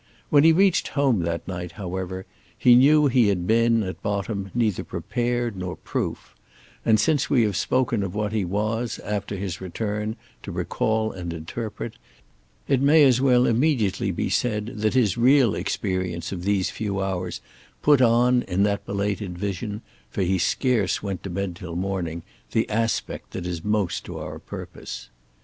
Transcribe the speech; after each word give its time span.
When 0.31 0.43
he 0.43 0.51
reached 0.51 0.87
home 0.97 1.19
that 1.25 1.47
night, 1.47 1.73
however, 1.73 2.25
he 2.57 2.73
knew 2.73 3.05
he 3.05 3.27
had 3.27 3.45
been, 3.45 3.83
at 3.83 4.01
bottom, 4.01 4.49
neither 4.55 4.83
prepared 4.83 5.55
nor 5.55 5.75
proof; 5.75 6.33
and 6.83 6.99
since 6.99 7.29
we 7.29 7.43
have 7.43 7.55
spoken 7.55 8.01
of 8.01 8.15
what 8.15 8.31
he 8.33 8.43
was, 8.43 8.97
after 9.05 9.35
his 9.35 9.61
return, 9.61 10.15
to 10.41 10.51
recall 10.51 11.11
and 11.11 11.31
interpret, 11.31 11.99
it 12.67 12.81
may 12.81 13.03
as 13.03 13.21
well 13.21 13.45
immediately 13.45 14.09
be 14.09 14.27
said 14.27 14.71
that 14.77 14.95
his 14.95 15.19
real 15.19 15.53
experience 15.53 16.31
of 16.31 16.45
these 16.45 16.71
few 16.71 16.99
hours 16.99 17.39
put 17.83 18.01
on, 18.01 18.41
in 18.47 18.63
that 18.63 18.83
belated 18.87 19.37
vision—for 19.37 20.23
he 20.23 20.39
scarce 20.39 21.03
went 21.03 21.21
to 21.21 21.29
bed 21.29 21.55
till 21.55 21.75
morning—the 21.75 22.67
aspect 22.71 23.33
that 23.33 23.45
is 23.45 23.63
most 23.63 24.03
to 24.05 24.17
our 24.17 24.39
purpose. 24.39 25.09